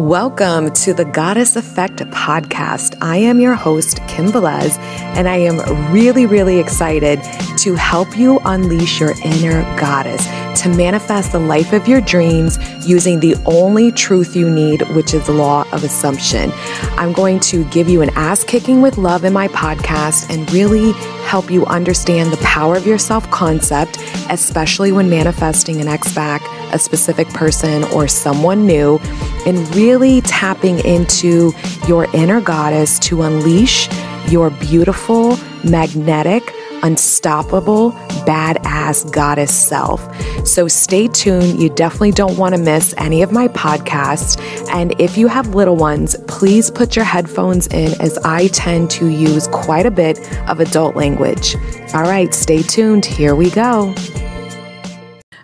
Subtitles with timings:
[0.00, 2.96] Welcome to the Goddess Effect podcast.
[3.02, 7.20] I am your host, Kim Velez, and I am really, really excited
[7.58, 10.24] to help you unleash your inner goddess
[10.62, 12.58] to manifest the life of your dreams
[12.88, 16.50] using the only truth you need, which is the law of assumption.
[16.96, 20.92] I'm going to give you an ass kicking with love in my podcast and really
[21.26, 23.98] help you understand the power of your self concept,
[24.30, 26.42] especially when manifesting an ex back,
[26.74, 28.98] a specific person, or someone new,
[29.46, 31.52] and really tapping into
[31.86, 33.88] your inner goddess to unleash
[34.28, 37.92] your beautiful, magnetic, unstoppable,
[38.26, 40.00] badass goddess self.
[40.46, 41.60] So stay tuned.
[41.60, 44.40] You definitely don't want to miss any of my podcasts.
[44.70, 49.08] And if you have little ones, please put your headphones in as I tend to
[49.08, 50.18] use quite a bit
[50.48, 51.56] of adult language.
[51.94, 53.04] All right, stay tuned.
[53.04, 53.94] Here we go.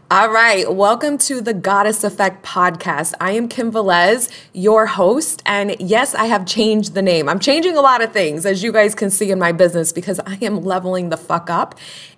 [0.09, 3.12] All right, welcome to the Goddess Effect podcast.
[3.20, 7.29] I am Kim Velez, your host, and yes, I have changed the name.
[7.29, 10.21] I'm changing a lot of things, as you guys can see in my business, because
[10.21, 11.74] I am leveling the fuck up.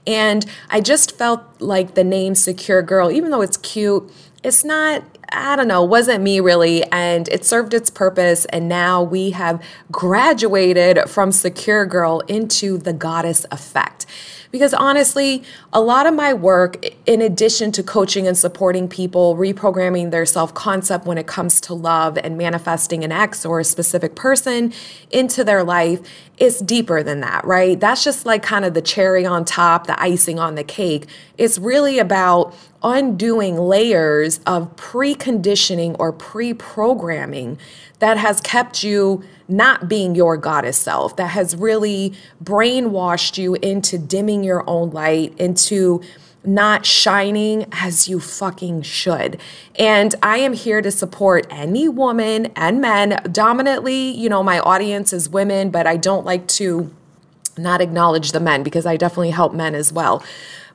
[0.07, 4.11] And I just felt like the name Secure Girl, even though it's cute,
[4.43, 6.85] it's not I don't know, wasn't me really.
[6.85, 8.45] And it served its purpose.
[8.47, 14.07] And now we have graduated from Secure Girl into the Goddess Effect.
[14.51, 15.43] Because honestly,
[15.75, 20.55] a lot of my work, in addition to coaching and supporting people, reprogramming their self
[20.55, 24.73] concept when it comes to love and manifesting an ex or a specific person
[25.11, 26.01] into their life,
[26.39, 27.79] is deeper than that, right?
[27.79, 31.07] That's just like kind of the cherry on top, the icing on the cake.
[31.37, 37.59] It's really about undoing layers of preconditioning or pre programming
[37.99, 43.99] that has kept you not being your goddess self, that has really brainwashed you into
[43.99, 46.01] dimming your own light, into
[46.45, 49.41] not shining as you fucking should.
[49.77, 53.21] And I am here to support any woman and men.
[53.33, 56.95] Dominantly, you know, my audience is women, but I don't like to
[57.59, 60.23] not acknowledge the men because I definitely help men as well.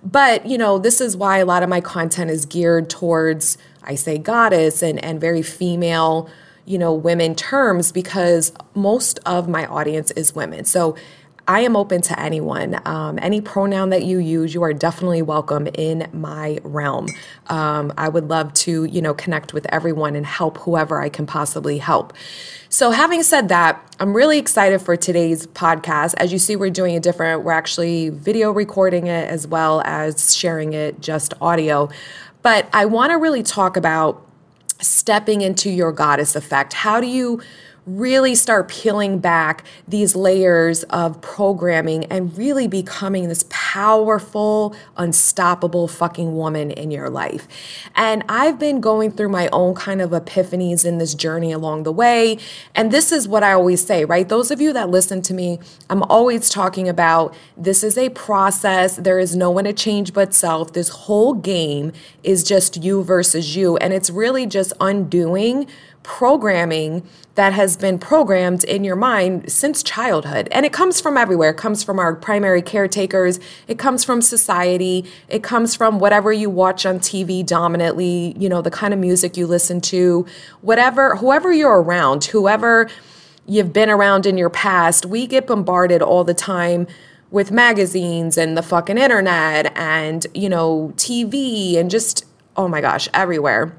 [0.04, 3.96] But, you know, this is why a lot of my content is geared towards, I
[3.96, 6.30] say goddess and, and very female,
[6.66, 10.66] you know, women terms because most of my audience is women.
[10.66, 10.96] So
[11.48, 12.80] I am open to anyone.
[12.86, 17.08] Um, any pronoun that you use, you are definitely welcome in my realm.
[17.48, 21.26] Um, I would love to, you know, connect with everyone and help whoever I can
[21.26, 22.14] possibly help.
[22.70, 26.14] So, having said that, I'm really excited for today's podcast.
[26.18, 27.44] As you see, we're doing it different.
[27.44, 31.90] We're actually video recording it as well as sharing it just audio.
[32.42, 34.26] But I want to really talk about
[34.80, 36.74] stepping into your goddess effect.
[36.74, 37.42] How do you
[37.86, 46.36] really start peeling back these layers of programming and really becoming this powerful, unstoppable fucking
[46.36, 47.48] woman in your life.
[47.96, 51.92] And I've been going through my own kind of epiphanies in this journey along the
[51.92, 52.38] way.
[52.74, 54.28] And this is what I always say, right?
[54.28, 58.96] Those of you that listen to me, I'm always talking about this is a process.
[58.96, 60.74] There is no one to change but self.
[60.74, 61.92] This whole game
[62.24, 63.76] is just you versus you.
[63.78, 65.68] And it's really just undoing
[66.04, 67.02] programming
[67.36, 70.48] that has been programmed in your mind since childhood.
[70.52, 71.52] And it comes from everywhere.
[71.52, 76.50] It comes from our primary caretakers, it comes from society, it comes from whatever you
[76.50, 80.26] watch on TV dominantly, you know, the kind of music you listen to,
[80.62, 82.90] whatever, whoever you're around, whoever
[83.48, 86.86] you've been around in your past, we get bombarded all the time
[87.32, 92.26] with magazines and the fucking internet and, you know, TV and just,
[92.56, 93.74] oh my gosh, everywhere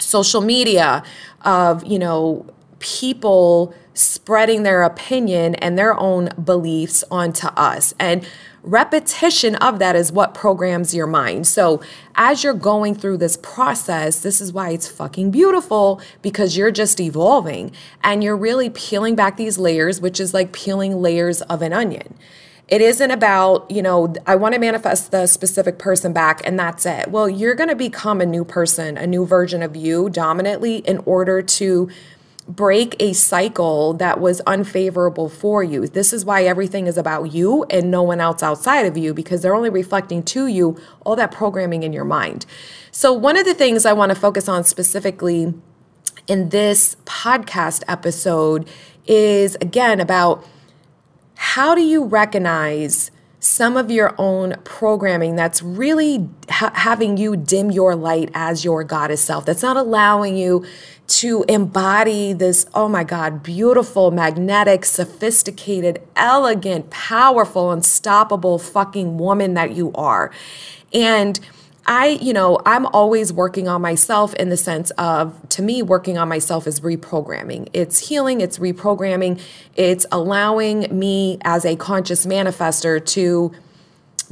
[0.00, 1.02] social media
[1.42, 2.46] of, you know,
[2.78, 7.94] people spreading their opinion and their own beliefs onto us.
[7.98, 8.26] And
[8.62, 11.46] repetition of that is what programs your mind.
[11.46, 11.80] So,
[12.14, 17.00] as you're going through this process, this is why it's fucking beautiful because you're just
[17.00, 17.72] evolving
[18.02, 22.14] and you're really peeling back these layers, which is like peeling layers of an onion.
[22.70, 26.86] It isn't about, you know, I want to manifest the specific person back and that's
[26.86, 27.08] it.
[27.10, 30.98] Well, you're going to become a new person, a new version of you dominantly in
[30.98, 31.90] order to
[32.46, 35.86] break a cycle that was unfavorable for you.
[35.88, 39.42] This is why everything is about you and no one else outside of you because
[39.42, 42.46] they're only reflecting to you all that programming in your mind.
[42.92, 45.54] So, one of the things I want to focus on specifically
[46.26, 48.68] in this podcast episode
[49.06, 50.44] is again about
[51.42, 57.70] how do you recognize some of your own programming that's really ha- having you dim
[57.70, 60.62] your light as your goddess self, that's not allowing you
[61.06, 69.72] to embody this, oh my God, beautiful, magnetic, sophisticated, elegant, powerful, unstoppable fucking woman that
[69.72, 70.30] you are.
[70.92, 71.40] And
[71.90, 76.18] I, you know, I'm always working on myself in the sense of, to me, working
[76.18, 77.68] on myself is reprogramming.
[77.72, 79.40] It's healing, it's reprogramming,
[79.74, 83.50] it's allowing me as a conscious manifester to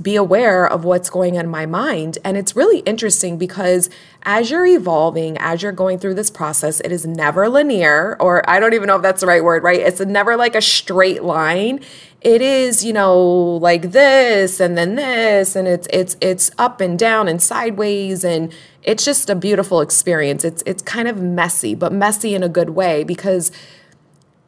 [0.01, 2.19] be aware of what's going on in my mind.
[2.25, 3.91] And it's really interesting because
[4.23, 8.61] as you're evolving, as you're going through this process, it is never linear, or I
[8.61, 9.81] don't even know if that's the right word, right?
[9.81, 11.81] It's never like a straight line.
[12.21, 16.99] It is, you know, like this and then this, and it's it's it's up and
[16.99, 18.53] down and sideways, and
[18.83, 20.45] it's just a beautiful experience.
[20.45, 23.53] It's it's kind of messy, but messy in a good way because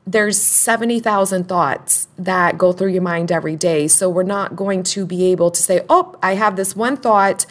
[0.07, 3.87] there's 70,000 thoughts that go through your mind every day.
[3.87, 7.47] So we're not going to be able to say, oh, I have this one thought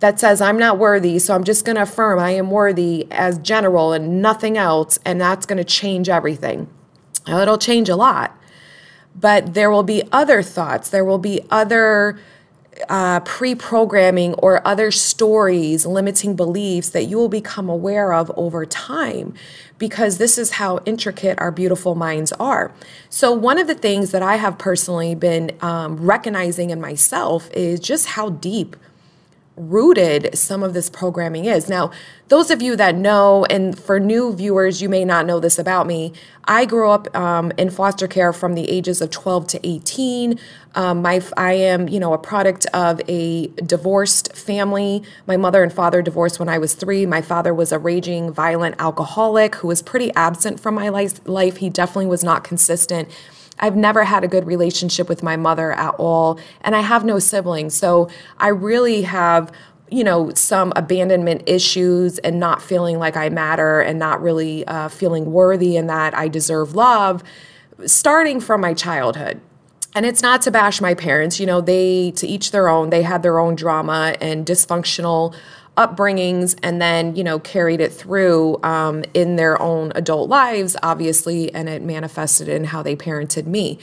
[0.00, 1.18] that says I'm not worthy.
[1.18, 4.98] So I'm just going to affirm I am worthy as general and nothing else.
[5.04, 6.68] And that's going to change everything.
[7.26, 8.36] It'll change a lot.
[9.14, 12.18] But there will be other thoughts, there will be other
[12.88, 18.66] uh, pre programming or other stories, limiting beliefs that you will become aware of over
[18.66, 19.34] time
[19.78, 22.70] because this is how intricate our beautiful minds are.
[23.10, 27.80] So, one of the things that I have personally been um, recognizing in myself is
[27.80, 28.76] just how deep
[29.70, 31.68] rooted some of this programming is.
[31.68, 31.90] Now,
[32.28, 35.86] those of you that know, and for new viewers, you may not know this about
[35.86, 36.12] me,
[36.44, 40.38] I grew up um, in foster care from the ages of 12 to 18.
[40.74, 45.02] Um, my, I am, you know, a product of a divorced family.
[45.26, 47.06] My mother and father divorced when I was three.
[47.06, 51.20] My father was a raging, violent alcoholic who was pretty absent from my life.
[51.26, 51.58] life.
[51.58, 53.08] He definitely was not consistent
[53.62, 57.18] I've never had a good relationship with my mother at all, and I have no
[57.18, 57.74] siblings.
[57.74, 59.50] So I really have
[59.92, 64.88] you know, some abandonment issues and not feeling like I matter and not really uh,
[64.88, 67.22] feeling worthy and that I deserve love,
[67.84, 69.40] starting from my childhood.
[69.94, 73.02] And it's not to bash my parents, you know, they, to each their own, they
[73.02, 75.34] had their own drama and dysfunctional
[75.76, 81.52] upbringings and then you know carried it through um, in their own adult lives obviously
[81.54, 83.78] and it manifested in how they parented me.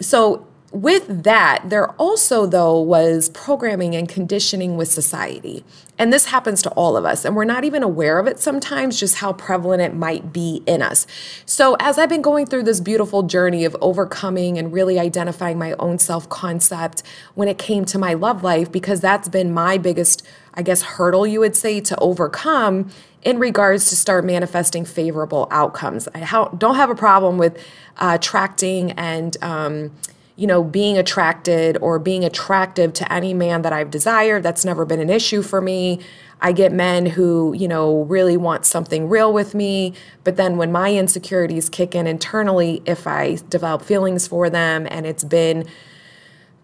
[0.00, 5.64] So with that, there also, though, was programming and conditioning with society.
[5.98, 8.98] And this happens to all of us, and we're not even aware of it sometimes,
[8.98, 11.06] just how prevalent it might be in us.
[11.46, 15.72] So, as I've been going through this beautiful journey of overcoming and really identifying my
[15.74, 17.02] own self concept
[17.34, 21.26] when it came to my love life, because that's been my biggest, I guess, hurdle,
[21.26, 22.90] you would say, to overcome
[23.22, 26.08] in regards to start manifesting favorable outcomes.
[26.14, 27.56] I don't have a problem with
[27.96, 29.92] uh, attracting and, um,
[30.36, 34.42] you know, being attracted or being attractive to any man that I've desired.
[34.42, 36.00] That's never been an issue for me.
[36.40, 39.94] I get men who, you know, really want something real with me.
[40.24, 45.06] But then when my insecurities kick in internally, if I develop feelings for them and
[45.06, 45.66] it's been,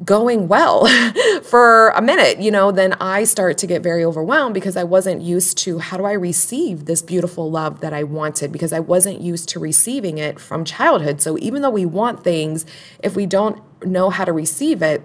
[0.04, 0.86] going well
[1.42, 5.22] for a minute, you know, then I start to get very overwhelmed because I wasn't
[5.22, 9.20] used to how do I receive this beautiful love that I wanted because I wasn't
[9.20, 11.20] used to receiving it from childhood.
[11.20, 12.66] So even though we want things,
[13.02, 15.02] if we don't know how to receive it,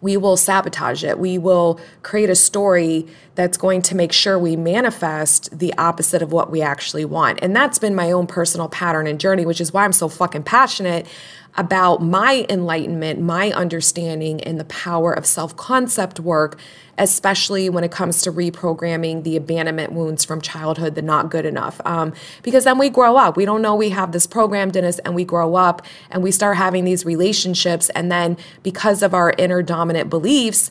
[0.00, 1.18] we will sabotage it.
[1.18, 6.32] We will create a story that's going to make sure we manifest the opposite of
[6.32, 7.40] what we actually want.
[7.42, 10.44] And that's been my own personal pattern and journey, which is why I'm so fucking
[10.44, 11.06] passionate
[11.56, 16.58] about my enlightenment, my understanding, and the power of self concept work,
[16.96, 21.80] especially when it comes to reprogramming the abandonment wounds from childhood, the not good enough.
[21.84, 22.12] Um,
[22.42, 23.36] because then we grow up.
[23.36, 26.30] We don't know we have this programmed in us, and we grow up and we
[26.30, 27.90] start having these relationships.
[27.90, 30.70] And then because of our inner dominant beliefs,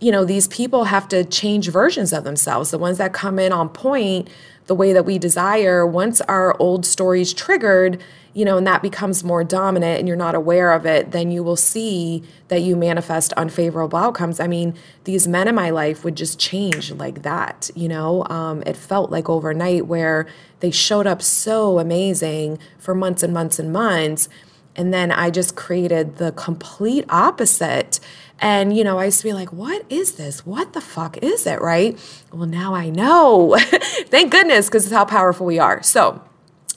[0.00, 2.70] you know, these people have to change versions of themselves.
[2.70, 4.28] The ones that come in on point,
[4.66, 8.00] the way that we desire, once our old stories triggered,
[8.34, 11.42] you know, and that becomes more dominant and you're not aware of it, then you
[11.42, 14.40] will see that you manifest unfavorable outcomes.
[14.40, 18.24] I mean, these men in my life would just change like that, you know?
[18.28, 20.26] Um, it felt like overnight where
[20.60, 24.28] they showed up so amazing for months and months and months.
[24.76, 27.98] And then I just created the complete opposite.
[28.38, 30.46] And, you know, I used to be like, what is this?
[30.46, 31.60] What the fuck is it?
[31.60, 31.98] Right?
[32.32, 33.56] Well, now I know.
[34.06, 35.82] Thank goodness, because it's how powerful we are.
[35.82, 36.22] So,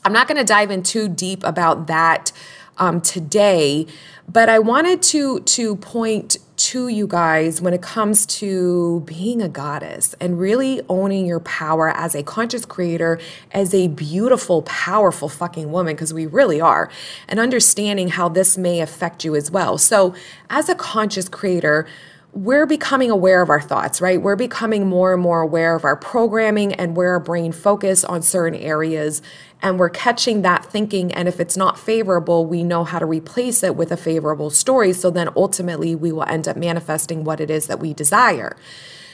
[0.04, 2.32] I'm not going to dive in too deep about that
[2.78, 3.86] um, today,
[4.28, 9.50] but I wanted to to point to you guys when it comes to being a
[9.50, 13.20] goddess and really owning your power as a conscious creator,
[13.52, 16.90] as a beautiful, powerful fucking woman, because we really are,
[17.28, 19.78] and understanding how this may affect you as well.
[19.78, 20.16] So,
[20.50, 21.88] as a conscious creator,
[22.34, 24.22] we're becoming aware of our thoughts, right?
[24.22, 28.22] We're becoming more and more aware of our programming and where our brain focus on
[28.22, 29.22] certain areas
[29.62, 33.64] and we're catching that thinking and if it's not favorable we know how to replace
[33.64, 37.52] it with a favorable story so then ultimately we will end up manifesting what it
[37.52, 38.58] is that we desire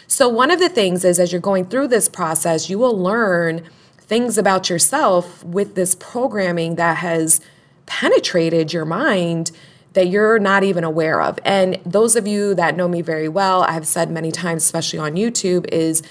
[0.07, 3.63] So, one of the things is as you're going through this process, you will learn
[3.99, 7.41] things about yourself with this programming that has
[7.85, 9.51] penetrated your mind
[9.93, 11.39] that you're not even aware of.
[11.43, 14.99] And those of you that know me very well, I have said many times, especially
[14.99, 16.03] on YouTube, is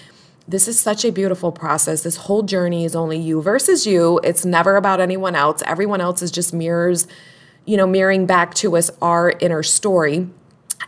[0.49, 2.03] this is such a beautiful process.
[2.03, 4.21] This whole journey is only you versus you.
[4.23, 5.63] It's never about anyone else.
[5.67, 7.07] Everyone else is just mirrors,
[7.65, 10.29] you know, mirroring back to us our inner story.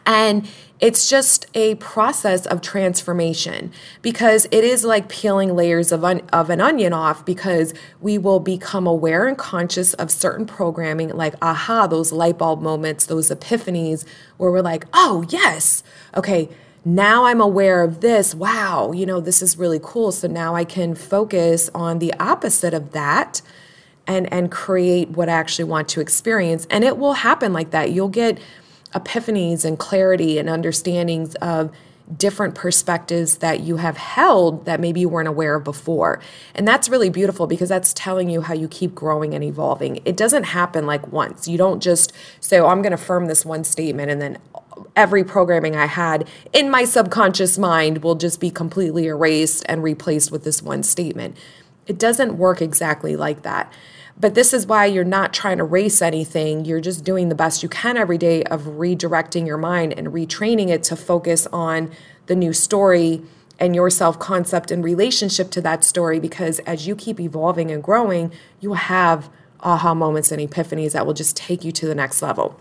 [0.07, 0.49] And
[0.81, 6.51] it's just a process of transformation because it is like peeling layers of, un- of
[6.51, 11.89] an onion off because we will become aware and conscious of certain programming like aha
[11.89, 14.05] those light bulb moments those epiphanies
[14.37, 15.83] where we're like oh yes
[16.17, 16.49] okay
[16.85, 18.35] now I'm aware of this.
[18.35, 20.11] Wow, you know, this is really cool.
[20.11, 23.43] So now I can focus on the opposite of that
[24.07, 26.67] and and create what I actually want to experience.
[26.71, 27.91] And it will happen like that.
[27.91, 28.39] You'll get
[28.95, 31.71] epiphanies and clarity and understandings of
[32.17, 36.21] different perspectives that you have held that maybe you weren't aware of before.
[36.55, 40.01] And that's really beautiful because that's telling you how you keep growing and evolving.
[40.05, 41.47] It doesn't happen like once.
[41.49, 44.39] You don't just say, oh, I'm going to affirm this one statement and then
[44.97, 50.31] every programming I had in my subconscious mind will just be completely erased and replaced
[50.31, 51.37] with this one statement.
[51.87, 53.73] It doesn't work exactly like that.
[54.21, 56.65] But this is why you're not trying to race anything.
[56.65, 60.71] You're just doing the best you can every day of redirecting your mind and retraining
[60.71, 61.91] it to focus on
[62.27, 63.23] the new story
[63.61, 66.19] and your self concept in relationship to that story.
[66.19, 71.07] Because as you keep evolving and growing, you will have aha moments and epiphanies that
[71.07, 72.61] will just take you to the next level.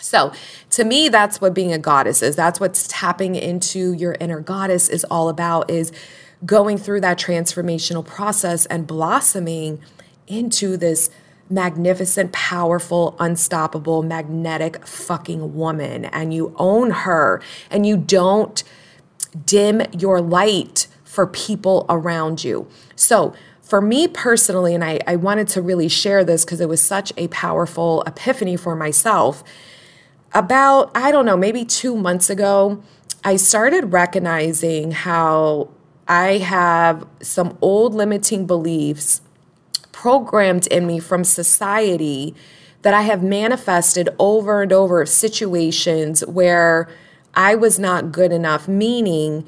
[0.00, 0.32] So,
[0.70, 2.36] to me that's what being a goddess is.
[2.36, 5.90] That's what's tapping into your inner goddess is all about is
[6.46, 9.80] going through that transformational process and blossoming
[10.28, 11.10] into this
[11.50, 16.04] magnificent, powerful, unstoppable, magnetic fucking woman.
[16.06, 18.62] And you own her and you don't
[19.44, 22.68] dim your light for people around you.
[22.94, 26.82] So, for me personally, and I, I wanted to really share this because it was
[26.82, 29.44] such a powerful epiphany for myself.
[30.32, 32.82] About, I don't know, maybe two months ago,
[33.24, 35.68] I started recognizing how
[36.06, 39.20] I have some old limiting beliefs
[40.00, 42.32] programmed in me from society
[42.82, 46.88] that I have manifested over and over situations where
[47.34, 49.44] I was not good enough, meaning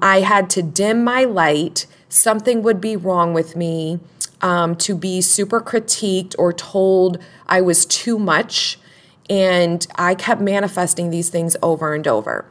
[0.00, 4.00] I had to dim my light, something would be wrong with me,
[4.40, 8.78] um, to be super critiqued or told I was too much.
[9.28, 12.46] And I kept manifesting these things over and over.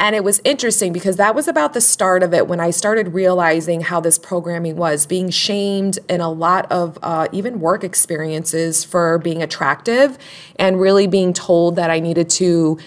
[0.00, 3.12] And it was interesting because that was about the start of it when I started
[3.12, 8.82] realizing how this programming was being shamed in a lot of uh, even work experiences
[8.82, 10.16] for being attractive
[10.56, 12.78] and really being told that I needed to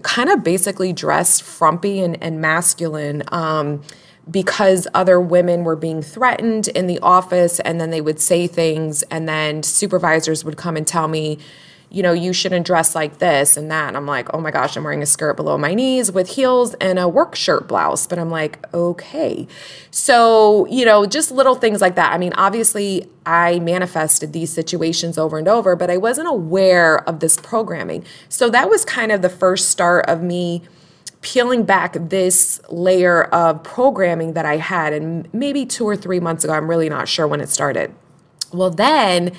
[0.00, 3.22] kind of basically dress frumpy and, and masculine.
[3.28, 3.82] Um,
[4.30, 9.02] because other women were being threatened in the office, and then they would say things,
[9.10, 11.38] and then supervisors would come and tell me,
[11.92, 13.88] you know, you shouldn't dress like this and that.
[13.88, 16.72] And I'm like, oh my gosh, I'm wearing a skirt below my knees with heels
[16.74, 18.06] and a work shirt blouse.
[18.06, 19.46] But I'm like, okay.
[19.90, 22.14] So, you know, just little things like that.
[22.14, 27.20] I mean, obviously, I manifested these situations over and over, but I wasn't aware of
[27.20, 28.06] this programming.
[28.30, 30.62] So that was kind of the first start of me
[31.20, 34.94] peeling back this layer of programming that I had.
[34.94, 37.94] And maybe two or three months ago, I'm really not sure when it started.
[38.50, 39.32] Well, then,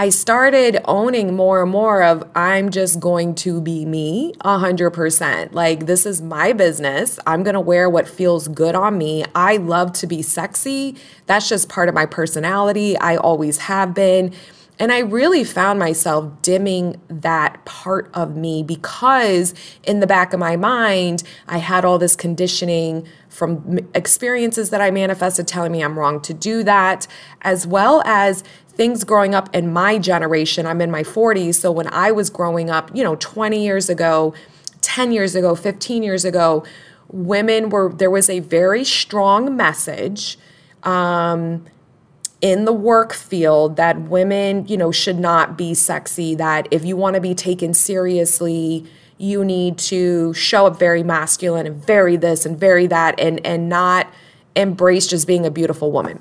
[0.00, 5.52] I started owning more and more of I'm just going to be me 100%.
[5.52, 7.18] Like, this is my business.
[7.26, 9.24] I'm going to wear what feels good on me.
[9.34, 10.94] I love to be sexy.
[11.26, 12.96] That's just part of my personality.
[12.96, 14.32] I always have been.
[14.78, 19.52] And I really found myself dimming that part of me because
[19.82, 24.92] in the back of my mind, I had all this conditioning from experiences that I
[24.92, 27.08] manifested telling me I'm wrong to do that,
[27.42, 28.44] as well as
[28.78, 31.56] things growing up in my generation, I'm in my 40s.
[31.56, 34.32] So when I was growing up, you know, 20 years ago,
[34.82, 36.64] 10 years ago, 15 years ago,
[37.08, 40.38] women were, there was a very strong message.
[40.84, 41.66] Um,
[42.40, 46.96] in the work field that women, you know, should not be sexy, that if you
[46.96, 48.86] want to be taken seriously,
[49.18, 53.68] you need to show up very masculine and very this and very that and and
[53.68, 54.06] not
[54.54, 56.20] embrace just being a beautiful woman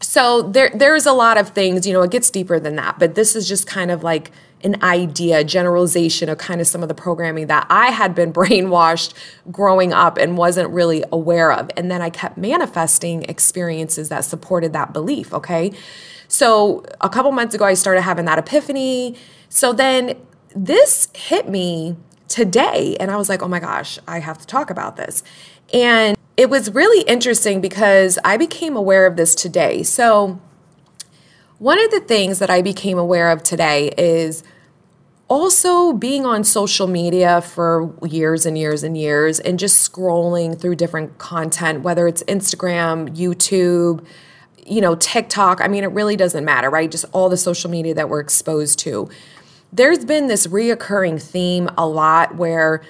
[0.00, 3.14] so there there's a lot of things you know it gets deeper than that but
[3.14, 4.30] this is just kind of like
[4.62, 9.14] an idea generalization of kind of some of the programming that i had been brainwashed
[9.50, 11.70] growing up and wasn't really aware of.
[11.76, 15.72] And then i kept manifesting experiences that supported that belief okay?
[16.28, 19.16] So a couple months ago i started having that epiphany.
[19.48, 20.14] So then
[20.54, 21.96] this hit me
[22.28, 25.22] today and i was like oh my gosh i have to talk about this.
[25.72, 29.82] And it was really interesting because I became aware of this today.
[29.82, 30.40] So,
[31.58, 34.42] one of the things that I became aware of today is
[35.28, 40.76] also being on social media for years and years and years and just scrolling through
[40.76, 44.04] different content, whether it's Instagram, YouTube,
[44.66, 45.62] you know, TikTok.
[45.62, 46.90] I mean, it really doesn't matter, right?
[46.90, 49.08] Just all the social media that we're exposed to.
[49.72, 52.82] There's been this reoccurring theme a lot where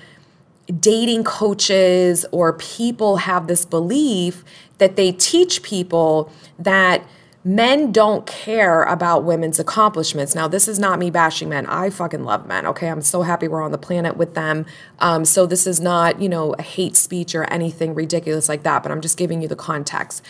[0.81, 4.45] dating coaches or people have this belief
[4.79, 7.03] that they teach people that
[7.45, 10.35] men don't care about women's accomplishments.
[10.35, 11.65] Now, this is not me bashing men.
[11.67, 12.67] I fucking love men.
[12.67, 14.67] Okay, I'm so happy we're on the planet with them.
[14.99, 18.83] Um, so this is not, you know, a hate speech or anything ridiculous like that.
[18.83, 20.25] But I'm just giving you the context.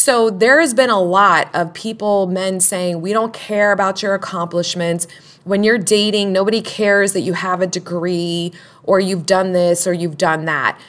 [0.00, 4.14] So there has been a lot of people, men saying, we don't care about your
[4.14, 5.06] accomplishments.
[5.44, 9.92] When you're dating, nobody cares that you have a degree or you've done this or
[9.92, 10.80] you've done that.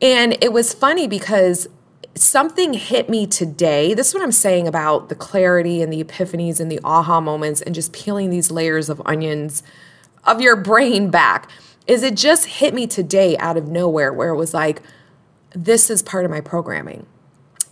[0.00, 1.66] And it was funny because
[2.14, 3.92] something hit me today.
[3.92, 7.60] This is what I'm saying about the clarity and the epiphanies and the aha moments
[7.62, 9.64] and just peeling these layers of onions
[10.22, 11.50] of your brain back.
[11.88, 14.80] Is it just hit me today out of nowhere where it was like,
[15.56, 17.06] this is part of my programming.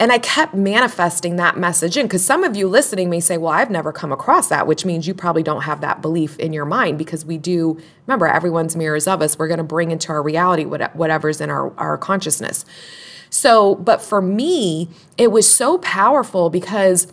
[0.01, 3.53] And I kept manifesting that message in because some of you listening may say, Well,
[3.53, 6.65] I've never come across that, which means you probably don't have that belief in your
[6.65, 9.39] mind because we do, remember, everyone's mirrors of us.
[9.39, 12.65] We're going to bring into our reality whatever's in our, our consciousness.
[13.31, 14.89] So, but for me,
[15.19, 17.13] it was so powerful because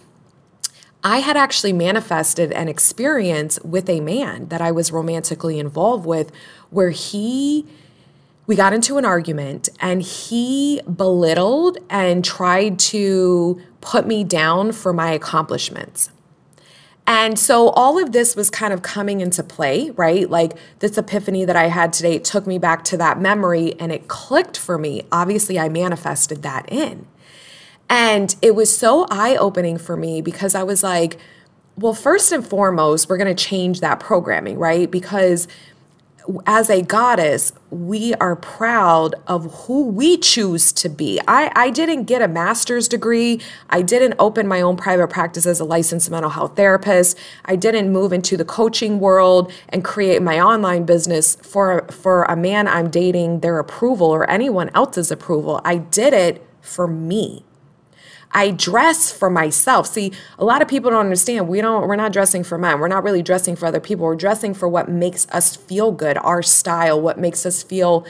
[1.04, 6.32] I had actually manifested an experience with a man that I was romantically involved with
[6.70, 7.68] where he
[8.48, 14.94] we got into an argument and he belittled and tried to put me down for
[14.94, 16.12] my accomplishments.
[17.08, 20.28] And so all of this was kind of coming into play, right?
[20.28, 24.08] Like this epiphany that I had today took me back to that memory and it
[24.08, 25.04] clicked for me.
[25.12, 27.06] Obviously, I manifested that in.
[27.88, 31.20] And it was so eye opening for me because I was like,
[31.78, 34.90] well, first and foremost, we're going to change that programming, right?
[34.90, 35.48] Because
[36.46, 41.20] as a goddess, we are proud of who we choose to be.
[41.28, 43.42] I, I didn't get a master's degree.
[43.70, 47.18] I didn't open my own private practice as a licensed mental health therapist.
[47.46, 52.36] I didn't move into the coaching world and create my online business for, for a
[52.36, 55.62] man I'm dating, their approval or anyone else's approval.
[55.64, 57.44] I did it for me.
[58.36, 59.88] I dress for myself.
[59.88, 61.48] See, a lot of people don't understand.
[61.48, 62.80] We don't we're not dressing for men.
[62.80, 64.06] We're not really dressing for other people.
[64.06, 68.06] We're dressing for what makes us feel good, our style, what makes us feel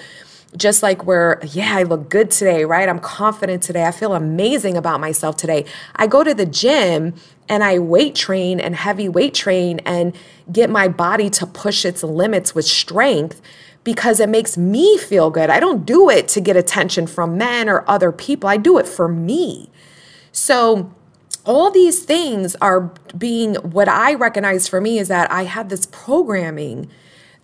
[0.57, 2.87] just like we're, yeah, I look good today, right?
[2.87, 3.85] I'm confident today.
[3.85, 5.65] I feel amazing about myself today.
[5.95, 7.13] I go to the gym
[7.49, 10.15] and I weight train and heavy weight train and
[10.51, 13.41] get my body to push its limits with strength
[13.83, 15.49] because it makes me feel good.
[15.49, 18.49] I don't do it to get attention from men or other people.
[18.49, 19.69] I do it for me.
[20.35, 20.91] So,
[21.45, 25.85] all these things are being what I recognize for me is that I had this
[25.85, 26.89] programming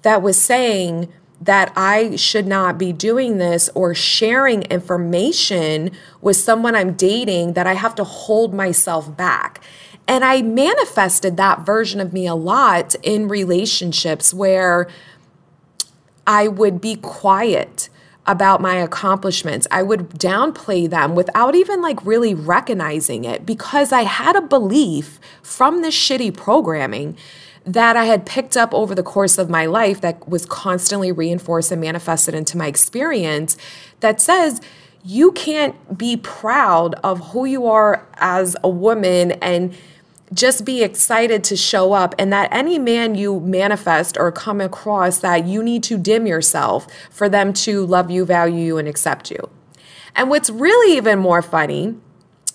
[0.02, 1.08] that was saying
[1.40, 7.66] that I should not be doing this or sharing information with someone I'm dating, that
[7.66, 9.64] I have to hold myself back.
[10.06, 14.90] And I manifested that version of me a lot in relationships where
[16.28, 17.88] I would be quiet
[18.32, 19.68] about my accomplishments.
[19.70, 25.20] I would downplay them without even like really recognizing it because I had a belief
[25.44, 27.18] from this shitty programming
[27.66, 31.74] that I had picked up over the course of my life that was constantly reinforced
[31.74, 33.58] and manifested into my experience
[34.00, 34.62] that says,
[35.04, 39.76] you can't be proud of who you are as a woman and
[40.34, 45.20] just be excited to show up and that any man you manifest or come across
[45.20, 49.30] that you need to dim yourself for them to love you, value you, and accept
[49.30, 49.50] you.
[50.16, 51.96] And what's really even more funny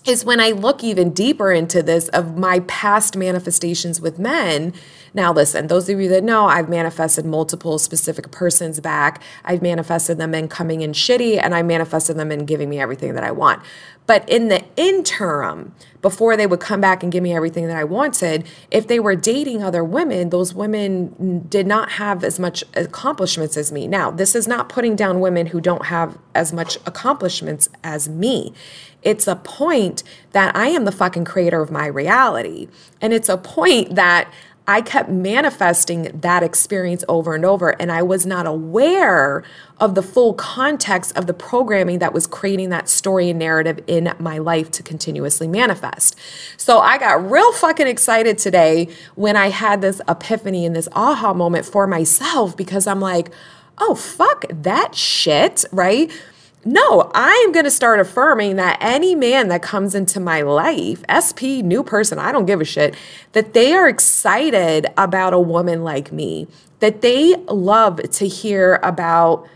[0.05, 4.73] is when I look even deeper into this of my past manifestations with men.
[5.13, 9.21] Now, listen, those of you that know, I've manifested multiple specific persons back.
[9.45, 13.13] I've manifested them in coming in shitty, and I manifested them in giving me everything
[13.15, 13.61] that I want.
[14.05, 17.83] But in the interim, before they would come back and give me everything that I
[17.83, 23.57] wanted, if they were dating other women, those women did not have as much accomplishments
[23.57, 23.85] as me.
[23.85, 28.53] Now, this is not putting down women who don't have as much accomplishments as me.
[29.03, 32.69] It's a point that I am the fucking creator of my reality.
[33.01, 34.31] And it's a point that
[34.69, 39.43] I kept manifesting that experience over and over, and I was not aware
[39.79, 44.13] of the full context of the programming that was creating that story and narrative in
[44.19, 46.17] my life to continuously manifest.
[46.57, 51.33] So I got real fucking excited today when I had this epiphany and this aha
[51.33, 53.29] moment for myself because I'm like,
[53.77, 56.11] oh, fuck that shit, right?
[56.67, 61.01] No, I am going to start affirming that any man that comes into my life,
[61.07, 62.93] SP, new person, I don't give a shit,
[63.31, 66.45] that they are excited about a woman like me,
[66.79, 69.47] that they love to hear about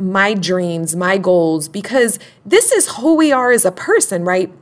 [0.00, 4.52] my dreams, my goals, because this is who we are as a person, right?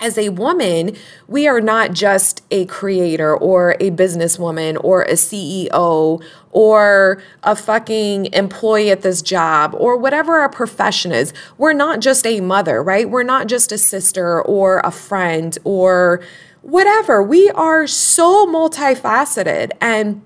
[0.00, 6.22] As a woman, we are not just a creator or a businesswoman or a CEO
[6.52, 11.32] or a fucking employee at this job or whatever our profession is.
[11.56, 13.10] We're not just a mother, right?
[13.10, 16.20] We're not just a sister or a friend or
[16.62, 17.22] whatever.
[17.22, 20.22] We are so multifaceted and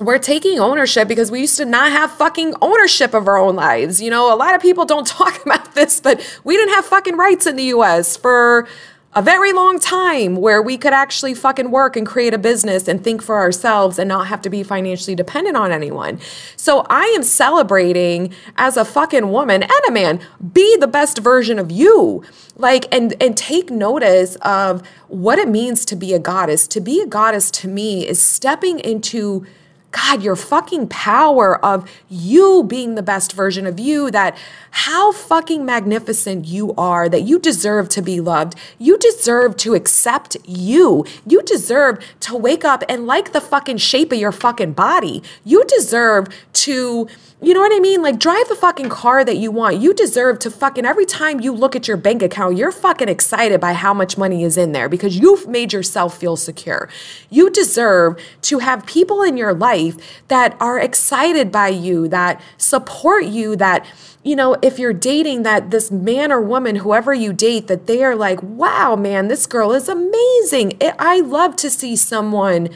[0.00, 4.02] we're taking ownership because we used to not have fucking ownership of our own lives.
[4.02, 7.16] You know, a lot of people don't talk about this, but we didn't have fucking
[7.16, 8.68] rights in the US for
[9.14, 13.02] a very long time where we could actually fucking work and create a business and
[13.02, 16.18] think for ourselves and not have to be financially dependent on anyone.
[16.56, 20.20] So I am celebrating as a fucking woman and a man,
[20.52, 22.24] be the best version of you.
[22.56, 26.66] Like and and take notice of what it means to be a goddess.
[26.68, 29.46] To be a goddess to me is stepping into
[29.94, 34.36] God, your fucking power of you being the best version of you, that
[34.72, 38.56] how fucking magnificent you are, that you deserve to be loved.
[38.80, 41.06] You deserve to accept you.
[41.24, 45.22] You deserve to wake up and like the fucking shape of your fucking body.
[45.44, 47.06] You deserve to
[47.46, 48.02] you know what I mean?
[48.02, 49.80] Like, drive the fucking car that you want.
[49.80, 53.60] You deserve to fucking, every time you look at your bank account, you're fucking excited
[53.60, 56.88] by how much money is in there because you've made yourself feel secure.
[57.30, 59.96] You deserve to have people in your life
[60.28, 63.86] that are excited by you, that support you, that,
[64.22, 68.02] you know, if you're dating that this man or woman, whoever you date, that they
[68.02, 70.78] are like, wow, man, this girl is amazing.
[70.98, 72.70] I love to see someone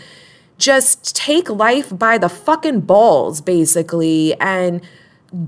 [0.59, 4.81] just take life by the fucking balls, basically, and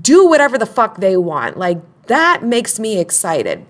[0.01, 1.57] do whatever the fuck they want.
[1.57, 3.65] Like, that makes me excited.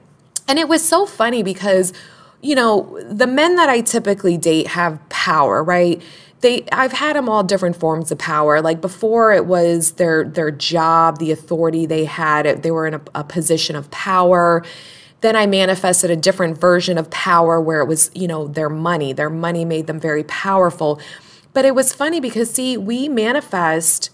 [0.48, 1.94] And it was so funny because,
[2.42, 6.02] you know, the men that I typically date have power, right?
[6.42, 8.62] They, I've had them all different forms of power.
[8.62, 12.64] Like before, it was their their job, the authority they had.
[12.64, 14.64] They were in a, a position of power
[15.22, 19.14] then I manifested a different version of power where it was, you know, their money.
[19.14, 21.00] Their money made them very powerful.
[21.54, 24.10] But it was funny because, see, we manifest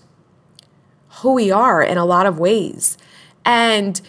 [1.22, 2.98] who we are in a lot of ways.
[3.46, 4.00] And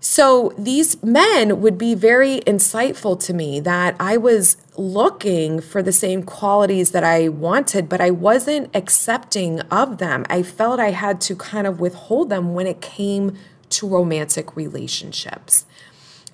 [0.00, 5.92] so these men would be very insightful to me that I was looking for the
[5.92, 10.24] same qualities that I wanted, but I wasn't accepting of them.
[10.30, 13.36] I felt I had to kind of withhold them when it came
[13.70, 15.66] to romantic relationships.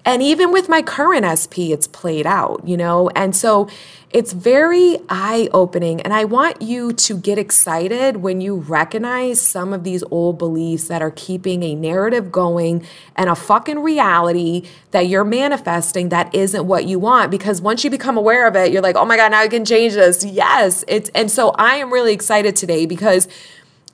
[0.05, 3.09] And even with my current SP, it's played out, you know?
[3.11, 3.69] And so
[4.11, 6.01] it's very eye opening.
[6.01, 10.88] And I want you to get excited when you recognize some of these old beliefs
[10.88, 12.85] that are keeping a narrative going
[13.15, 17.31] and a fucking reality that you're manifesting that isn't what you want.
[17.31, 19.65] Because once you become aware of it, you're like, oh my God, now I can
[19.65, 20.25] change this.
[20.25, 20.85] Yes.
[20.88, 23.29] It's, and so I am really excited today because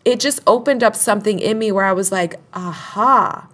[0.07, 3.47] it just opened up something in me where I was like, aha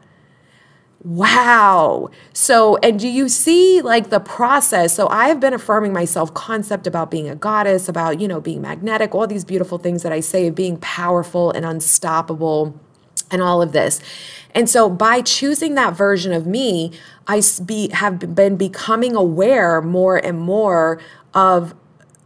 [1.05, 2.09] Wow.
[2.33, 4.95] So, and do you see like the process?
[4.95, 9.15] So, I've been affirming myself concept about being a goddess, about, you know, being magnetic,
[9.15, 12.81] all these beautiful things that I say of being powerful and unstoppable
[13.31, 14.01] and all of this.
[14.55, 16.93] And so, by choosing that version of me,
[17.27, 21.03] I be, have been becoming aware more and more
[21.35, 21.75] of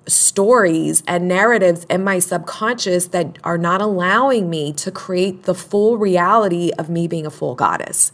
[0.06, 5.98] stories and narratives in my subconscious that are not allowing me to create the full
[5.98, 8.12] reality of me being a full goddess.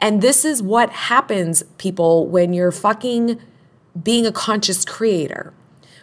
[0.00, 3.40] And this is what happens, people, when you're fucking
[4.02, 5.52] being a conscious creator.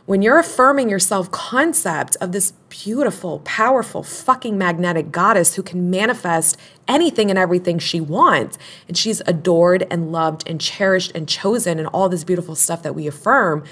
[0.05, 5.89] When you're affirming your self concept of this beautiful, powerful, fucking magnetic goddess who can
[5.89, 6.57] manifest
[6.89, 8.57] anything and everything she wants,
[8.89, 12.95] and she's adored and loved and cherished and chosen, and all this beautiful stuff that
[12.95, 13.63] we affirm,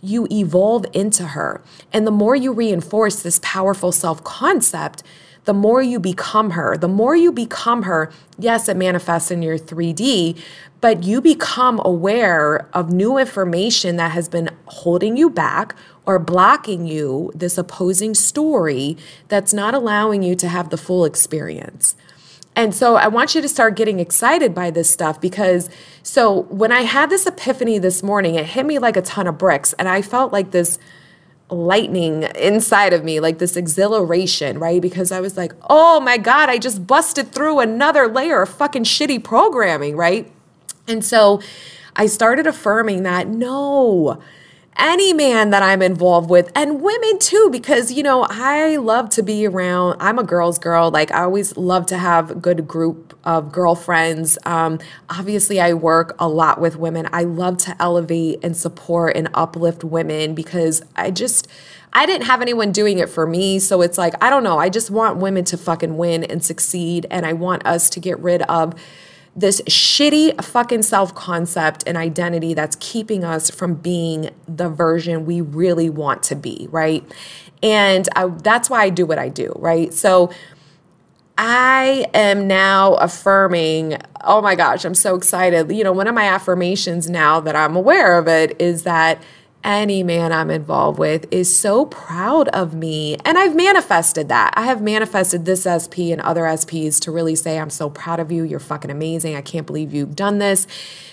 [0.00, 1.60] you evolve into her.
[1.92, 5.02] And the more you reinforce this powerful self concept,
[5.44, 6.76] the more you become her.
[6.76, 10.38] The more you become her, yes, it manifests in your 3D,
[10.80, 15.74] but you become aware of new information that has been holding you back
[16.06, 18.96] or blocking you, this opposing story
[19.28, 21.96] that's not allowing you to have the full experience.
[22.56, 25.68] And so I want you to start getting excited by this stuff because
[26.02, 29.38] so when I had this epiphany this morning, it hit me like a ton of
[29.38, 30.78] bricks and I felt like this
[31.50, 34.80] lightning inside of me, like this exhilaration, right?
[34.80, 38.84] Because I was like, oh my God, I just busted through another layer of fucking
[38.84, 40.30] shitty programming, right?
[40.88, 41.40] And so
[41.96, 44.20] I started affirming that no,
[44.76, 49.22] any man that I'm involved with and women too, because, you know, I love to
[49.22, 50.90] be around, I'm a girl's girl.
[50.90, 54.36] Like, I always love to have good group of girlfriends.
[54.44, 57.08] Um, obviously, I work a lot with women.
[57.12, 61.48] I love to elevate and support and uplift women because I just,
[61.92, 63.60] I didn't have anyone doing it for me.
[63.60, 64.58] So it's like, I don't know.
[64.58, 67.06] I just want women to fucking win and succeed.
[67.10, 68.74] And I want us to get rid of
[69.36, 75.40] this shitty fucking self concept and identity that's keeping us from being the version we
[75.40, 77.04] really want to be, right?
[77.62, 79.92] And I, that's why I do what I do, right?
[79.92, 80.30] So
[81.36, 85.72] I am now affirming, oh my gosh, I'm so excited.
[85.72, 89.20] You know, one of my affirmations now that I'm aware of it is that
[89.64, 93.16] any man I'm involved with is so proud of me.
[93.24, 94.52] And I've manifested that.
[94.56, 98.30] I have manifested this SP and other SPs to really say, I'm so proud of
[98.30, 98.44] you.
[98.44, 99.34] You're fucking amazing.
[99.34, 100.66] I can't believe you've done this.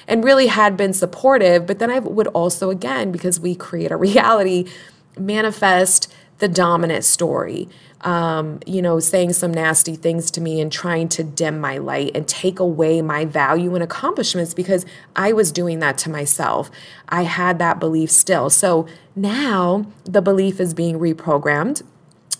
[0.07, 1.65] And really had been supportive.
[1.65, 4.69] But then I would also, again, because we create a reality,
[5.17, 7.69] manifest the dominant story
[8.01, 12.11] um, you know, saying some nasty things to me and trying to dim my light
[12.15, 14.85] and take away my value and accomplishments because
[15.15, 16.71] I was doing that to myself.
[17.09, 18.49] I had that belief still.
[18.49, 21.83] So now the belief is being reprogrammed.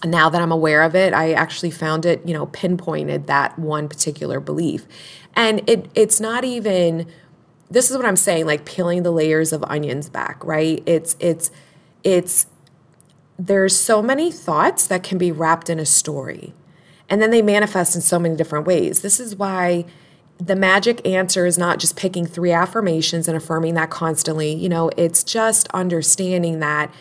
[0.04, 3.88] Now that I'm aware of it, I actually found it, you know, pinpointed that one
[3.88, 4.88] particular belief.
[5.36, 7.06] And it it's not even
[7.70, 10.82] this is what I'm saying, like peeling the layers of onions back, right?
[10.88, 11.52] It's it's
[12.04, 12.48] it's
[13.48, 16.54] there's so many thoughts that can be wrapped in a story.
[17.10, 19.02] And then they manifest in so many different ways.
[19.02, 19.86] This is why
[20.38, 24.54] the magic answer is not just picking three affirmations and affirming that constantly.
[24.54, 26.94] You know, it's just understanding that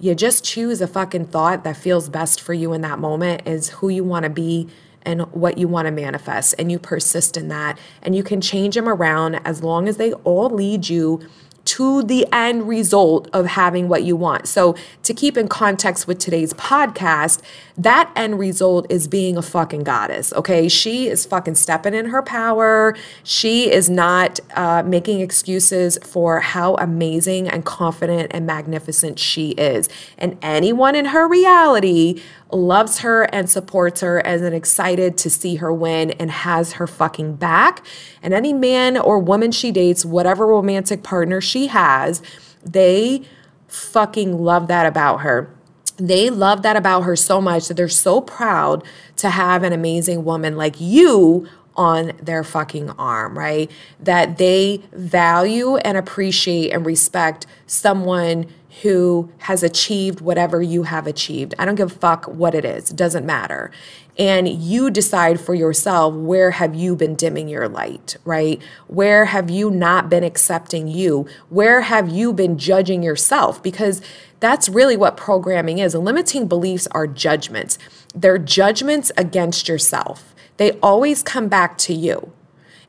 [0.00, 3.70] you just choose a fucking thought that feels best for you in that moment is
[3.70, 4.68] who you want to be
[5.02, 8.74] and what you want to manifest and you persist in that and you can change
[8.74, 11.20] them around as long as they all lead you
[11.64, 14.46] to the end result of having what you want.
[14.48, 17.40] So, to keep in context with today's podcast,
[17.76, 20.68] that end result is being a fucking goddess, okay?
[20.68, 22.94] She is fucking stepping in her power.
[23.22, 29.88] She is not uh, making excuses for how amazing and confident and magnificent she is.
[30.18, 32.22] And anyone in her reality
[32.54, 37.36] loves her and supports her and excited to see her win and has her fucking
[37.36, 37.84] back.
[38.22, 42.22] And any man or woman she dates, whatever romantic partner she has,
[42.64, 43.22] they
[43.68, 45.54] fucking love that about her.
[45.96, 48.84] They love that about her so much that they're so proud
[49.16, 53.70] to have an amazing woman like you on their fucking arm, right?
[54.00, 58.46] That they value and appreciate and respect someone
[58.82, 61.54] who has achieved whatever you have achieved.
[61.58, 63.70] I don't give a fuck what it is, it doesn't matter.
[64.16, 68.62] And you decide for yourself where have you been dimming your light, right?
[68.86, 71.26] Where have you not been accepting you?
[71.48, 73.60] Where have you been judging yourself?
[73.60, 74.00] Because
[74.38, 75.94] that's really what programming is.
[75.94, 77.76] Limiting beliefs are judgments.
[78.14, 80.32] They're judgments against yourself.
[80.58, 82.32] They always come back to you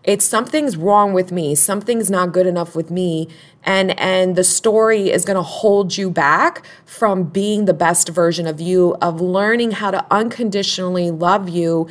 [0.05, 1.55] it's something's wrong with me.
[1.55, 3.27] Something's not good enough with me.
[3.63, 8.45] And and the story is going to hold you back from being the best version
[8.45, 11.89] of you of learning how to unconditionally love you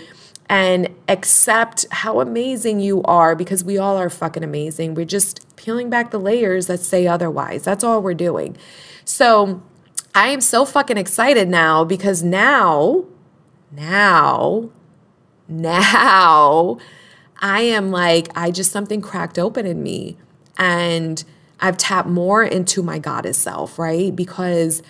[0.49, 4.95] and accept how amazing you are because we all are fucking amazing.
[4.95, 7.65] We're just peeling back the layers that say otherwise.
[7.65, 8.57] That's all we're doing.
[9.05, 9.63] So
[10.17, 13.05] i am so fucking excited now because now
[13.73, 14.71] now
[15.49, 16.79] now
[17.45, 20.17] I am like, I just something cracked open in me
[20.57, 21.23] and
[21.61, 24.17] I've tapped more into my goddess self, right?
[24.17, 24.83] Because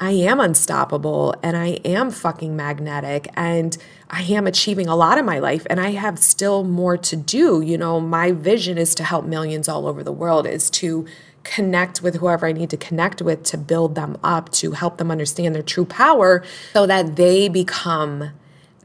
[0.00, 3.78] I am unstoppable and I am fucking magnetic and
[4.10, 7.60] I am achieving a lot in my life and I have still more to do.
[7.60, 11.06] You know, my vision is to help millions all over the world, is to
[11.44, 15.12] connect with whoever I need to connect with to build them up, to help them
[15.12, 18.32] understand their true power so that they become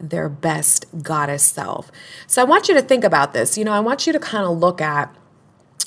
[0.01, 1.91] their best goddess self.
[2.27, 3.57] So I want you to think about this.
[3.57, 5.15] You know, I want you to kind of look at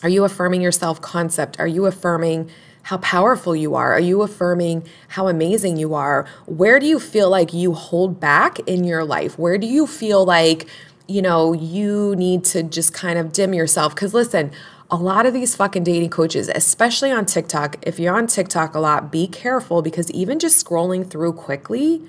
[0.02, 1.58] are you affirming your self concept?
[1.58, 2.50] Are you affirming
[2.82, 3.94] how powerful you are?
[3.94, 6.26] Are you affirming how amazing you are?
[6.44, 9.38] Where do you feel like you hold back in your life?
[9.38, 10.68] Where do you feel like,
[11.08, 13.94] you know, you need to just kind of dim yourself?
[13.94, 14.50] Because listen,
[14.90, 18.78] a lot of these fucking dating coaches, especially on TikTok, if you're on TikTok a
[18.78, 22.02] lot, be careful because even just scrolling through quickly,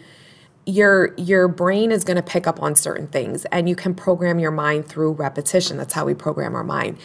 [0.65, 4.39] your your brain is going to pick up on certain things and you can program
[4.39, 5.78] your mind through repetition.
[5.78, 6.97] That's how we program our mind.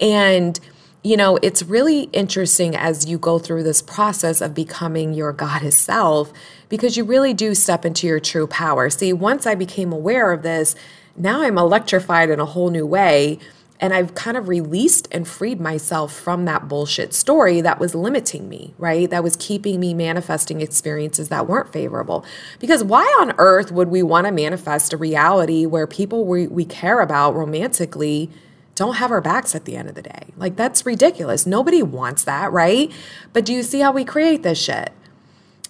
[0.00, 0.58] And
[1.02, 5.78] you know it's really interesting as you go through this process of becoming your goddess
[5.78, 6.32] self
[6.68, 8.90] because you really do step into your true power.
[8.90, 10.74] See once i became aware of this
[11.16, 13.38] now i'm electrified in a whole new way
[13.80, 18.46] and I've kind of released and freed myself from that bullshit story that was limiting
[18.46, 19.08] me, right?
[19.08, 22.24] That was keeping me manifesting experiences that weren't favorable.
[22.58, 26.66] Because why on earth would we want to manifest a reality where people we, we
[26.66, 28.30] care about romantically
[28.74, 30.26] don't have our backs at the end of the day?
[30.36, 31.46] Like, that's ridiculous.
[31.46, 32.92] Nobody wants that, right?
[33.32, 34.92] But do you see how we create this shit?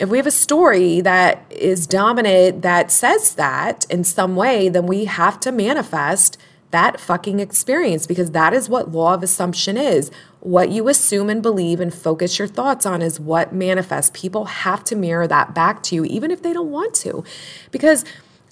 [0.01, 4.87] If we have a story that is dominant that says that in some way, then
[4.87, 6.39] we have to manifest
[6.71, 10.11] that fucking experience because that is what law of assumption is.
[10.41, 14.11] What you assume and believe and focus your thoughts on is what manifests.
[14.15, 17.25] People have to mirror that back to you, even if they don't want to.
[17.71, 18.05] Because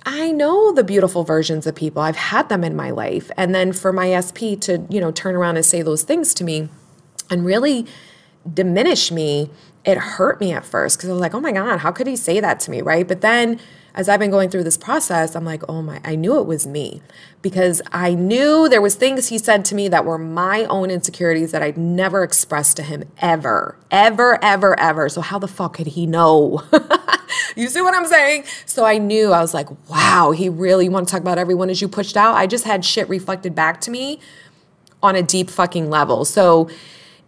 [0.04, 2.02] I know the beautiful versions of people.
[2.02, 3.30] I've had them in my life.
[3.36, 6.44] And then for my SP to, you know, turn around and say those things to
[6.44, 6.68] me
[7.30, 7.86] and really
[8.52, 9.50] diminish me,
[9.84, 12.16] it hurt me at first because I was like, oh my God, how could he
[12.16, 12.82] say that to me?
[12.82, 13.06] Right.
[13.06, 13.60] But then
[13.98, 16.68] as I've been going through this process, I'm like, oh my, I knew it was
[16.68, 17.02] me
[17.42, 21.50] because I knew there was things he said to me that were my own insecurities
[21.50, 25.08] that I'd never expressed to him ever, ever, ever, ever.
[25.08, 26.62] So how the fuck could he know?
[27.56, 28.44] you see what I'm saying?
[28.66, 31.82] So I knew I was like, wow, he really want to talk about everyone is
[31.82, 32.36] you pushed out.
[32.36, 34.20] I just had shit reflected back to me
[35.02, 36.24] on a deep fucking level.
[36.24, 36.70] So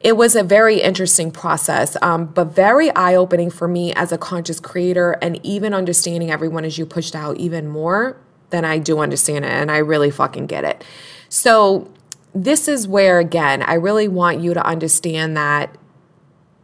[0.01, 4.19] it was a very interesting process, um, but very eye opening for me as a
[4.19, 8.17] conscious creator, and even understanding everyone is you pushed out even more
[8.49, 9.51] than I do understand it.
[9.51, 10.83] And I really fucking get it.
[11.29, 11.91] So,
[12.35, 15.77] this is where, again, I really want you to understand that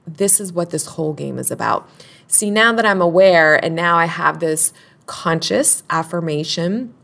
[0.07, 1.89] this is what this whole game is about.
[2.29, 4.73] See, now that I'm aware and now I have this
[5.07, 6.95] conscious affirmation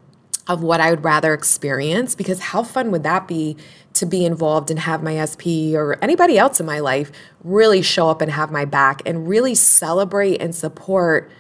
[0.53, 3.57] of what I would rather experience, because how fun would that be
[3.95, 7.11] to be involved and have my SP or anybody else in my life
[7.43, 11.31] really show up and have my back and really celebrate and support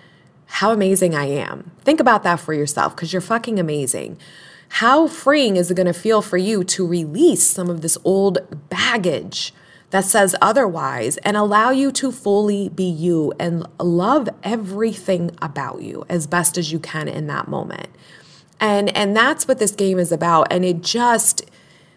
[0.46, 1.70] how amazing I am.
[1.80, 4.18] Think about that for yourself because you're fucking amazing.
[4.68, 8.38] How freeing is it going to feel for you to release some of this old
[8.68, 9.54] baggage
[9.90, 16.04] that says otherwise and allow you to fully be you and love everything about you
[16.08, 17.88] as best as you can in that moment?
[18.62, 21.50] And and that's what this game is about and it just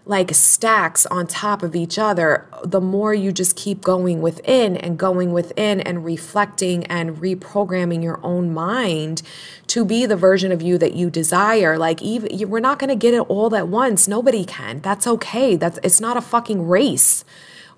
[0.08, 5.00] like stacks on top of each other, the more you just keep going within and
[5.00, 9.24] going within and reflecting and reprogramming your own mind
[9.68, 11.78] to be the version of you that you desire.
[11.78, 14.08] Like even we're not going to get it all at once.
[14.08, 14.82] Nobody can.
[14.82, 15.56] That's okay.
[15.56, 17.26] That's it's not a fucking race.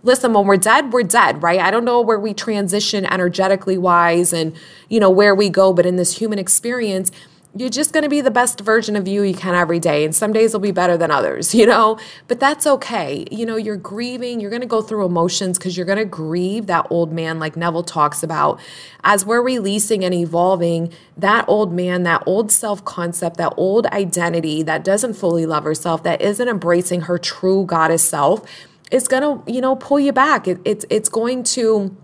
[0.04, 1.60] Listen, when we're dead, we're dead, right?
[1.60, 4.56] I don't know where we transition energetically wise and
[4.90, 7.12] you know where we go, but in this human experience,
[7.60, 10.16] you're just going to be the best version of you you can every day and
[10.16, 11.98] some days will be better than others you know?
[12.28, 13.26] But that's okay.
[13.32, 16.68] You know you're grieving you're going to go through emotions because you're going to grieve
[16.68, 18.60] that old man like neville talks about.
[19.04, 24.64] As we're releasing and evolving that old man that old self concept that old identity
[24.64, 28.46] that doesn't fully love herself that isn't embracing her true goddess self
[28.92, 30.48] is going to you know pull you back.
[30.48, 31.96] It, it's it's going to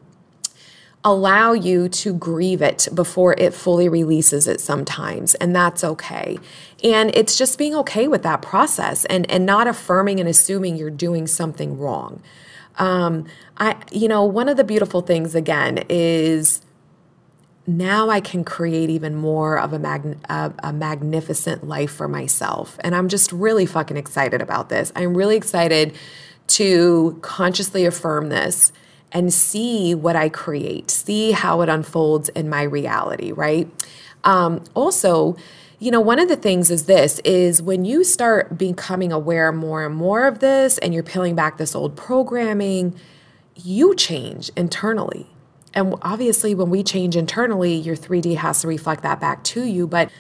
[1.06, 6.38] allow you to grieve it before it fully releases it sometimes and that's okay
[6.84, 10.90] and it's just being okay with that process and and not affirming and assuming you're
[10.90, 12.22] doing something wrong
[12.78, 13.26] um
[13.58, 16.62] i you know one of the beautiful things again is
[17.66, 22.78] now I can create even more of a, mag- a, a, magnificent life for myself.
[22.82, 24.92] And I'm just really fucking excited about this.
[24.96, 25.96] I'm really excited
[26.48, 28.74] to consciously affirm this
[29.14, 33.70] and see what I create, see how it unfolds in my reality, right?
[34.24, 35.38] Um, also,
[35.80, 39.86] you know, one of the things is this is when you start becoming aware more
[39.86, 42.96] and more of this and you're peeling back this old programming,
[43.56, 45.28] you change internally.
[45.74, 49.88] And obviously, when we change internally, your 3D has to reflect that back to you.
[49.88, 50.12] But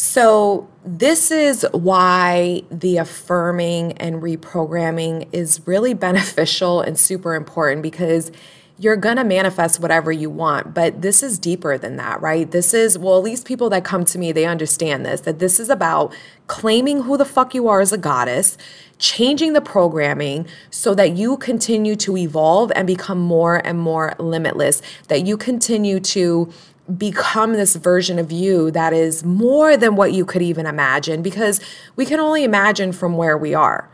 [0.00, 8.30] so, this is why the affirming and reprogramming is really beneficial and super important because
[8.78, 10.72] you're going to manifest whatever you want.
[10.72, 12.50] But this is deeper than that, right?
[12.50, 15.58] This is, well, at least people that come to me, they understand this, that this
[15.58, 16.14] is about
[16.46, 18.56] claiming who the fuck you are as a goddess,
[18.98, 24.80] changing the programming so that you continue to evolve and become more and more limitless,
[25.08, 26.52] that you continue to
[26.96, 31.60] become this version of you that is more than what you could even imagine because
[31.96, 33.90] we can only imagine from where we are.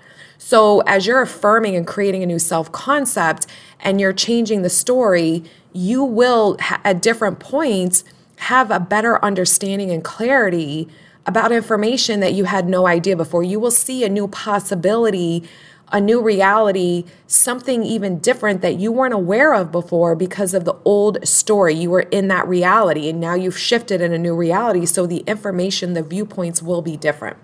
[0.47, 3.47] So, as you're affirming and creating a new self concept
[3.81, 5.43] and you're changing the story,
[5.73, 8.05] you will, at different points,
[8.37, 10.87] have a better understanding and clarity
[11.25, 13.43] about information that you had no idea before.
[13.43, 15.49] You will see a new possibility
[15.93, 20.75] a new reality, something even different that you weren't aware of before because of the
[20.85, 21.73] old story.
[21.75, 24.87] You were in that reality and now you've shifted in a new reality.
[24.87, 27.37] So the information, the viewpoints will be different.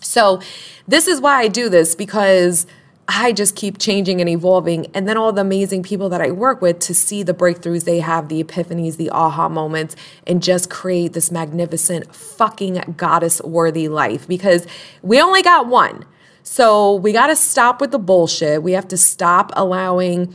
[0.00, 0.40] So,
[0.88, 2.66] this is why I do this because
[3.12, 4.86] I just keep changing and evolving.
[4.94, 7.98] And then all the amazing people that I work with to see the breakthroughs they
[7.98, 9.96] have, the epiphanies, the aha moments,
[10.28, 14.64] and just create this magnificent fucking goddess worthy life because
[15.02, 16.04] we only got one.
[16.44, 18.62] So we got to stop with the bullshit.
[18.62, 20.32] We have to stop allowing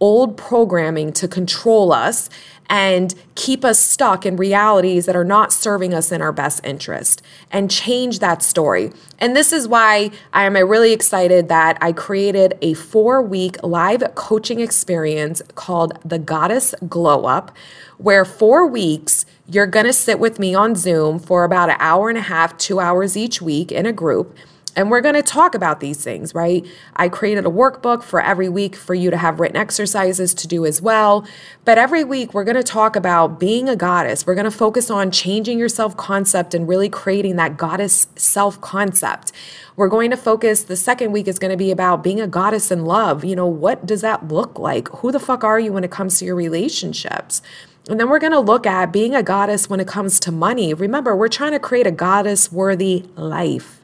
[0.00, 2.28] old programming to control us
[2.68, 7.22] and keep us stuck in realities that are not serving us in our best interest
[7.50, 8.90] and change that story.
[9.18, 14.02] And this is why I am really excited that I created a four week live
[14.14, 17.54] coaching experience called the Goddess Glow Up,
[17.98, 22.16] where four weeks you're gonna sit with me on Zoom for about an hour and
[22.16, 24.34] a half, two hours each week in a group
[24.76, 26.66] and we're going to talk about these things, right?
[26.96, 30.66] I created a workbook for every week for you to have written exercises to do
[30.66, 31.26] as well.
[31.64, 34.26] But every week, we're going to talk about being a goddess.
[34.26, 38.60] We're going to focus on changing your self concept and really creating that goddess self
[38.60, 39.32] concept.
[39.76, 42.70] We're going to focus, the second week is going to be about being a goddess
[42.70, 43.24] in love.
[43.24, 44.88] You know, what does that look like?
[44.88, 47.42] Who the fuck are you when it comes to your relationships?
[47.88, 50.72] And then we're going to look at being a goddess when it comes to money.
[50.72, 53.83] Remember, we're trying to create a goddess worthy life.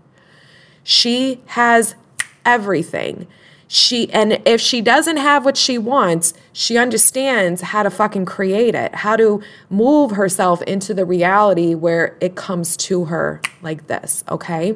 [0.91, 1.95] She has
[2.45, 3.28] everything.
[3.68, 8.74] She and if she doesn't have what she wants, she understands how to fucking create
[8.74, 14.24] it, how to move herself into the reality where it comes to her like this,
[14.28, 14.74] okay?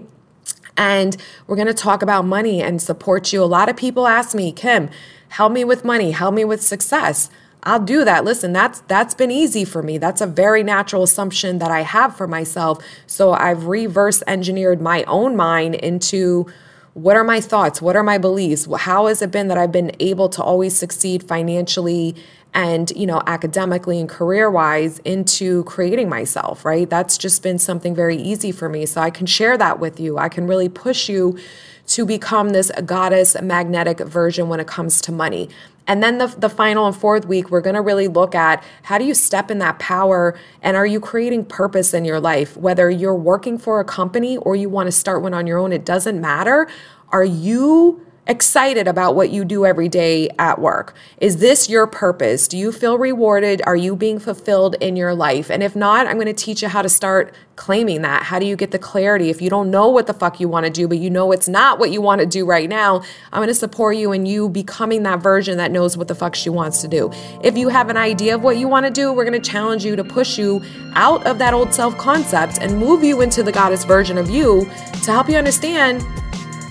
[0.76, 1.16] And
[1.48, 3.42] we're going to talk about money and support you.
[3.42, 4.90] A lot of people ask me, "Kim,
[5.30, 7.28] help me with money, help me with success."
[7.64, 8.24] I'll do that.
[8.24, 9.98] Listen, that's that's been easy for me.
[9.98, 12.84] That's a very natural assumption that I have for myself.
[13.06, 16.46] So I've reverse engineered my own mind into
[16.92, 17.82] what are my thoughts?
[17.82, 18.68] What are my beliefs?
[18.72, 22.14] How has it been that I've been able to always succeed financially
[22.52, 26.88] and, you know, academically and career-wise into creating myself, right?
[26.88, 28.86] That's just been something very easy for me.
[28.86, 30.18] So I can share that with you.
[30.18, 31.36] I can really push you
[31.88, 35.50] to become this goddess magnetic version when it comes to money.
[35.86, 38.98] And then the, the final and fourth week, we're going to really look at how
[38.98, 42.56] do you step in that power and are you creating purpose in your life?
[42.56, 45.72] Whether you're working for a company or you want to start one on your own,
[45.72, 46.68] it doesn't matter.
[47.10, 50.94] Are you excited about what you do every day at work?
[51.18, 52.48] Is this your purpose?
[52.48, 53.60] Do you feel rewarded?
[53.66, 55.50] Are you being fulfilled in your life?
[55.50, 58.24] And if not, I'm going to teach you how to start claiming that.
[58.24, 59.30] How do you get the clarity?
[59.30, 61.48] If you don't know what the fuck you want to do, but you know it's
[61.48, 63.02] not what you want to do right now,
[63.32, 66.34] I'm going to support you in you becoming that version that knows what the fuck
[66.34, 67.12] she wants to do.
[67.42, 69.84] If you have an idea of what you want to do, we're going to challenge
[69.84, 70.62] you to push you
[70.94, 74.64] out of that old self concept and move you into the goddess version of you
[75.04, 76.04] to help you understand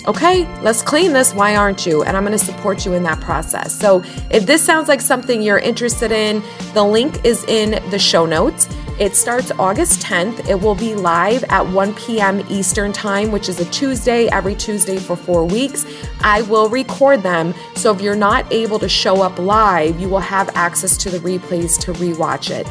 [0.07, 1.33] okay, let's clean this.
[1.33, 2.03] Why aren't you?
[2.03, 3.77] And I'm going to support you in that process.
[3.77, 6.43] So if this sounds like something you're interested in,
[6.73, 8.67] the link is in the show notes.
[8.99, 10.47] It starts August 10th.
[10.47, 12.45] It will be live at 1 p.m.
[12.49, 15.85] Eastern Time, which is a Tuesday, every Tuesday for four weeks.
[16.21, 17.55] I will record them.
[17.75, 21.19] So if you're not able to show up live, you will have access to the
[21.19, 22.67] replays to rewatch it.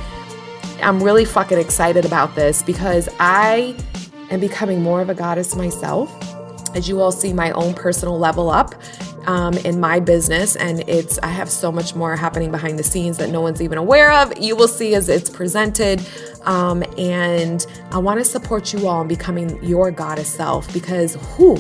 [0.81, 3.75] I'm really fucking excited about this because I
[4.31, 6.11] am becoming more of a goddess myself
[6.75, 8.75] as you all see my own personal level up
[9.27, 13.19] um, in my business and it's i have so much more happening behind the scenes
[13.19, 14.37] that no one's even aware of.
[14.39, 16.05] You will see as it's presented
[16.43, 21.57] um, and i want to support you all in becoming your goddess self because who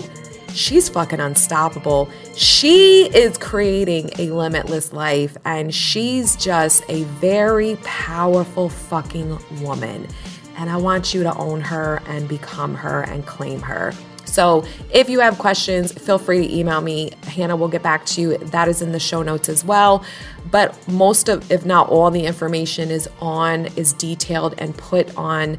[0.54, 2.10] she's fucking unstoppable.
[2.36, 10.06] She is creating a limitless life and she's just a very powerful fucking woman.
[10.56, 13.92] And i want you to own her and become her and claim her
[14.32, 17.10] so if you have questions, feel free to email me.
[17.24, 18.38] Hannah will get back to you.
[18.38, 20.04] That is in the show notes as well.
[20.50, 25.58] But most of, if not all, the information is on, is detailed and put on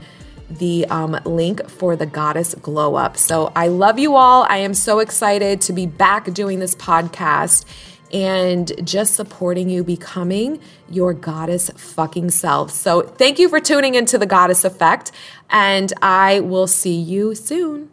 [0.49, 3.15] the um, link for the Goddess Glow Up.
[3.15, 4.45] So I love you all.
[4.49, 7.65] I am so excited to be back doing this podcast
[8.11, 10.59] and just supporting you becoming
[10.89, 12.71] your goddess fucking self.
[12.71, 15.11] So thank you for tuning into the Goddess Effect,
[15.49, 17.89] and I will see you soon.